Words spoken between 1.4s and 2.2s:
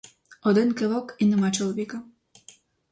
чоловіка.